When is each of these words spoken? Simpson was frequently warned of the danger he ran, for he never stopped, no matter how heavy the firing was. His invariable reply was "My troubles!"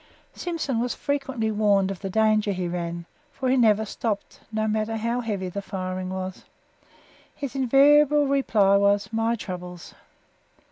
Simpson 0.33 0.79
was 0.79 0.95
frequently 0.95 1.51
warned 1.51 1.91
of 1.91 1.99
the 1.99 2.09
danger 2.09 2.53
he 2.53 2.67
ran, 2.67 3.05
for 3.31 3.49
he 3.49 3.55
never 3.55 3.85
stopped, 3.85 4.39
no 4.51 4.67
matter 4.67 4.97
how 4.97 5.19
heavy 5.21 5.47
the 5.47 5.61
firing 5.61 6.09
was. 6.09 6.43
His 7.35 7.53
invariable 7.53 8.25
reply 8.25 8.77
was 8.77 9.13
"My 9.13 9.35
troubles!" 9.35 9.93